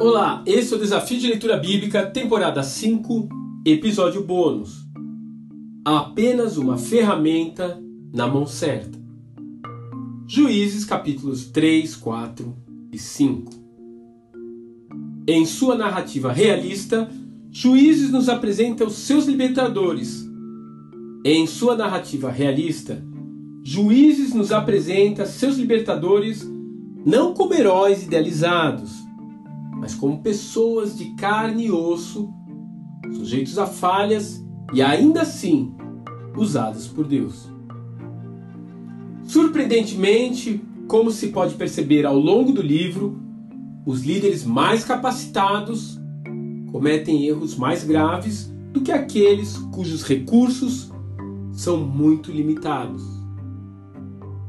Olá, 0.00 0.44
esse 0.46 0.72
é 0.72 0.76
o 0.76 0.80
Desafio 0.80 1.18
de 1.18 1.26
Leitura 1.26 1.56
Bíblica, 1.56 2.06
temporada 2.06 2.62
5, 2.62 3.28
episódio 3.66 4.22
bônus. 4.22 4.86
Apenas 5.84 6.56
uma 6.56 6.78
ferramenta 6.78 7.82
na 8.12 8.28
mão 8.28 8.46
certa. 8.46 8.96
Juízes 10.26 10.84
capítulos 10.84 11.46
3, 11.46 11.96
4 11.96 12.56
e 12.92 12.98
5. 12.98 13.52
Em 15.26 15.44
sua 15.44 15.74
narrativa 15.74 16.32
realista, 16.32 17.10
Juízes 17.50 18.10
nos 18.10 18.28
apresenta 18.28 18.84
os 18.84 18.94
seus 18.94 19.26
libertadores. 19.26 20.28
Em 21.24 21.46
sua 21.46 21.76
narrativa 21.76 22.30
realista, 22.30 23.04
Juízes 23.64 24.34
nos 24.34 24.50
apresenta 24.50 25.24
seus 25.24 25.56
libertadores 25.56 26.44
não 27.06 27.32
como 27.32 27.54
heróis 27.54 28.02
idealizados, 28.02 28.92
mas 29.78 29.94
como 29.94 30.20
pessoas 30.20 30.98
de 30.98 31.14
carne 31.14 31.66
e 31.66 31.70
osso, 31.70 32.28
sujeitos 33.12 33.58
a 33.58 33.66
falhas 33.66 34.44
e 34.74 34.82
ainda 34.82 35.22
assim 35.22 35.72
usadas 36.36 36.88
por 36.88 37.06
Deus. 37.06 37.48
Surpreendentemente, 39.22 40.60
como 40.88 41.12
se 41.12 41.28
pode 41.28 41.54
perceber 41.54 42.04
ao 42.04 42.18
longo 42.18 42.50
do 42.50 42.62
livro, 42.62 43.16
os 43.86 44.02
líderes 44.04 44.44
mais 44.44 44.84
capacitados 44.84 46.00
cometem 46.72 47.26
erros 47.26 47.56
mais 47.56 47.84
graves 47.84 48.52
do 48.72 48.80
que 48.80 48.90
aqueles 48.90 49.56
cujos 49.72 50.02
recursos 50.02 50.90
são 51.52 51.76
muito 51.76 52.32
limitados. 52.32 53.21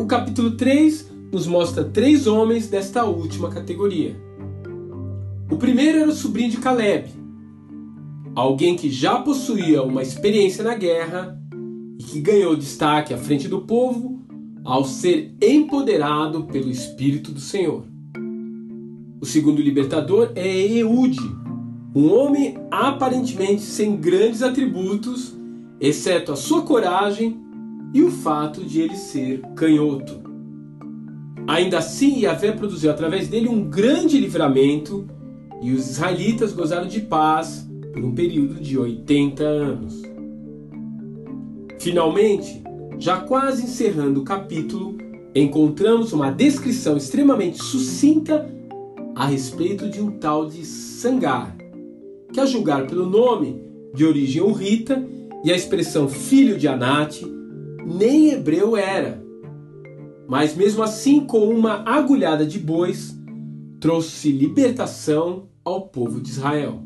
O 0.00 0.06
capítulo 0.06 0.52
3 0.52 1.10
nos 1.30 1.46
mostra 1.46 1.84
três 1.84 2.26
homens 2.26 2.68
desta 2.68 3.04
última 3.04 3.50
categoria. 3.50 4.16
O 5.50 5.58
primeiro 5.58 5.98
era 5.98 6.08
o 6.08 6.14
sobrinho 6.14 6.50
de 6.50 6.56
Caleb, 6.56 7.10
alguém 8.34 8.76
que 8.76 8.90
já 8.90 9.18
possuía 9.18 9.82
uma 9.82 10.00
experiência 10.00 10.64
na 10.64 10.74
guerra 10.74 11.38
e 11.98 12.02
que 12.02 12.18
ganhou 12.18 12.56
destaque 12.56 13.12
à 13.12 13.18
frente 13.18 13.46
do 13.46 13.60
povo 13.60 14.22
ao 14.64 14.86
ser 14.86 15.36
empoderado 15.38 16.44
pelo 16.44 16.70
Espírito 16.70 17.30
do 17.30 17.40
Senhor. 17.40 17.84
O 19.20 19.26
segundo 19.26 19.60
libertador 19.60 20.32
é 20.34 20.48
Eude, 20.48 21.20
um 21.94 22.10
homem 22.10 22.56
aparentemente 22.70 23.60
sem 23.60 23.96
grandes 23.96 24.42
atributos, 24.42 25.36
exceto 25.78 26.32
a 26.32 26.36
sua 26.36 26.62
coragem 26.62 27.49
e 27.92 28.02
o 28.02 28.10
fato 28.10 28.64
de 28.64 28.80
ele 28.80 28.96
ser 28.96 29.40
canhoto. 29.54 30.20
Ainda 31.46 31.78
assim, 31.78 32.20
Yahvé 32.20 32.52
produziu 32.52 32.90
através 32.90 33.28
dele 33.28 33.48
um 33.48 33.68
grande 33.68 34.18
livramento 34.18 35.08
e 35.60 35.72
os 35.72 35.90
israelitas 35.90 36.52
gozaram 36.52 36.86
de 36.86 37.00
paz 37.00 37.68
por 37.92 38.04
um 38.04 38.14
período 38.14 38.60
de 38.60 38.78
80 38.78 39.42
anos. 39.42 40.02
Finalmente, 41.78 42.62
já 42.98 43.16
quase 43.16 43.64
encerrando 43.64 44.20
o 44.20 44.24
capítulo, 44.24 44.96
encontramos 45.34 46.12
uma 46.12 46.30
descrição 46.30 46.96
extremamente 46.96 47.62
sucinta 47.62 48.48
a 49.14 49.26
respeito 49.26 49.88
de 49.88 50.00
um 50.00 50.12
tal 50.12 50.46
de 50.46 50.64
Sangar, 50.64 51.56
que 52.32 52.38
a 52.38 52.46
julgar 52.46 52.86
pelo 52.86 53.06
nome, 53.06 53.60
de 53.94 54.04
origem 54.04 54.42
urrita, 54.42 55.04
e 55.42 55.50
a 55.50 55.56
expressão 55.56 56.08
filho 56.08 56.58
de 56.58 56.68
Anate, 56.68 57.26
nem 57.86 58.30
hebreu 58.30 58.76
era. 58.76 59.22
Mas 60.28 60.54
mesmo 60.54 60.82
assim, 60.82 61.20
com 61.26 61.48
uma 61.48 61.82
agulhada 61.88 62.46
de 62.46 62.58
bois, 62.58 63.16
trouxe 63.80 64.30
libertação 64.30 65.48
ao 65.64 65.88
povo 65.88 66.20
de 66.20 66.30
Israel. 66.30 66.82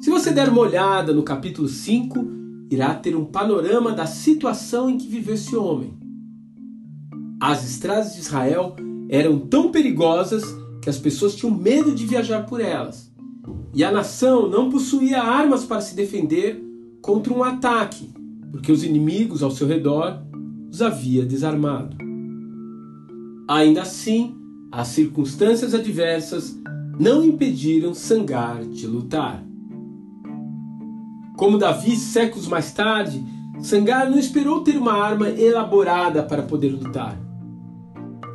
Se 0.00 0.10
você 0.10 0.32
der 0.32 0.48
uma 0.48 0.60
olhada 0.60 1.12
no 1.12 1.22
capítulo 1.22 1.68
5, 1.68 2.18
irá 2.70 2.94
ter 2.94 3.16
um 3.16 3.24
panorama 3.24 3.92
da 3.92 4.06
situação 4.06 4.88
em 4.88 4.98
que 4.98 5.08
viveu 5.08 5.34
esse 5.34 5.56
homem. 5.56 5.96
As 7.40 7.68
estradas 7.68 8.14
de 8.14 8.20
Israel 8.20 8.76
eram 9.08 9.38
tão 9.38 9.70
perigosas 9.70 10.44
que 10.82 10.90
as 10.90 10.98
pessoas 10.98 11.34
tinham 11.34 11.54
medo 11.54 11.94
de 11.94 12.06
viajar 12.06 12.46
por 12.46 12.60
elas 12.60 13.08
e 13.74 13.84
a 13.84 13.92
nação 13.92 14.48
não 14.48 14.70
possuía 14.70 15.22
armas 15.22 15.64
para 15.64 15.80
se 15.80 15.94
defender 15.94 16.62
contra 17.00 17.32
um 17.32 17.42
ataque, 17.42 18.10
porque 18.50 18.72
os 18.72 18.84
inimigos 18.84 19.42
ao 19.42 19.50
seu 19.50 19.66
redor 19.66 20.22
os 20.70 20.82
havia 20.82 21.24
desarmado. 21.24 21.96
Ainda 23.48 23.82
assim, 23.82 24.36
as 24.70 24.88
circunstâncias 24.88 25.74
adversas 25.74 26.58
não 26.98 27.24
impediram 27.24 27.94
Sangar 27.94 28.62
de 28.64 28.86
lutar. 28.86 29.42
Como 31.36 31.56
Davi, 31.56 31.96
séculos 31.96 32.48
mais 32.48 32.72
tarde, 32.72 33.24
Sangar 33.60 34.10
não 34.10 34.18
esperou 34.18 34.62
ter 34.62 34.76
uma 34.76 34.92
arma 34.92 35.28
elaborada 35.30 36.22
para 36.22 36.42
poder 36.42 36.70
lutar. 36.70 37.18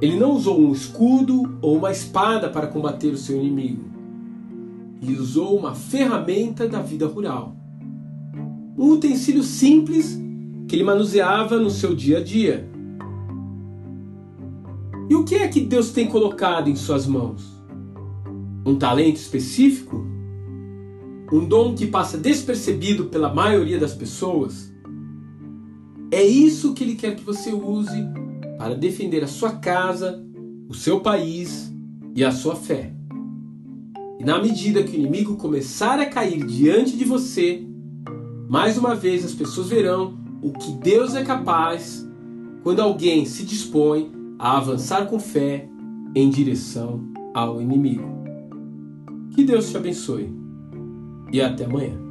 Ele 0.00 0.18
não 0.18 0.32
usou 0.32 0.60
um 0.60 0.72
escudo 0.72 1.58
ou 1.62 1.76
uma 1.76 1.90
espada 1.90 2.48
para 2.48 2.66
combater 2.66 3.08
o 3.08 3.16
seu 3.16 3.38
inimigo 3.38 3.84
e 5.00 5.12
usou 5.14 5.56
uma 5.56 5.74
ferramenta 5.74 6.68
da 6.68 6.80
vida 6.80 7.06
rural. 7.06 7.56
Um 8.78 8.90
utensílio 8.92 9.42
simples 9.42 10.20
que 10.68 10.76
ele 10.76 10.84
manuseava 10.84 11.58
no 11.58 11.70
seu 11.70 11.94
dia 11.94 12.18
a 12.18 12.22
dia. 12.22 12.68
E 15.08 15.14
o 15.14 15.24
que 15.24 15.36
é 15.36 15.48
que 15.48 15.60
Deus 15.60 15.90
tem 15.90 16.08
colocado 16.08 16.68
em 16.68 16.76
suas 16.76 17.06
mãos? 17.06 17.44
Um 18.66 18.76
talento 18.76 19.16
específico? 19.16 20.04
Um 21.32 21.46
dom 21.46 21.74
que 21.74 21.86
passa 21.86 22.18
despercebido 22.18 23.06
pela 23.06 23.32
maioria 23.32 23.78
das 23.78 23.94
pessoas? 23.94 24.72
É 26.10 26.22
isso 26.22 26.74
que 26.74 26.84
ele 26.84 26.96
quer 26.96 27.16
que 27.16 27.24
você 27.24 27.52
use 27.52 28.04
para 28.58 28.74
defender 28.74 29.22
a 29.24 29.28
sua 29.28 29.52
casa, 29.52 30.24
o 30.68 30.74
seu 30.74 31.00
país 31.00 31.72
e 32.14 32.24
a 32.24 32.30
sua 32.30 32.56
fé. 32.56 32.92
E 34.18 34.24
na 34.24 34.40
medida 34.40 34.82
que 34.82 34.96
o 34.96 35.00
inimigo 35.00 35.36
começar 35.36 35.98
a 35.98 36.06
cair 36.06 36.44
diante 36.44 36.96
de 36.96 37.04
você, 37.04 37.66
mais 38.48 38.78
uma 38.78 38.94
vez 38.94 39.24
as 39.24 39.34
pessoas 39.34 39.68
verão 39.68 40.14
o 40.42 40.52
que 40.52 40.72
Deus 40.72 41.14
é 41.14 41.24
capaz 41.24 42.06
quando 42.62 42.80
alguém 42.80 43.24
se 43.24 43.44
dispõe 43.44 44.12
a 44.38 44.56
avançar 44.58 45.06
com 45.06 45.18
fé 45.18 45.68
em 46.14 46.30
direção 46.30 47.00
ao 47.34 47.60
inimigo. 47.60 48.04
Que 49.34 49.44
Deus 49.44 49.70
te 49.70 49.76
abençoe 49.76 50.32
e 51.32 51.40
até 51.40 51.64
amanhã. 51.64 52.05